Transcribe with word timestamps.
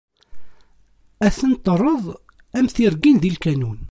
Ad 1.25 1.33
ten-terreḍ 1.37 2.03
am 2.57 2.67
tirgin 2.73 3.17
di 3.21 3.31
lkanun. 3.35 3.79